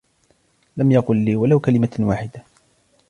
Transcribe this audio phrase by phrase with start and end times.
[0.77, 2.43] لم يقل لي ولو كلمة واحدة.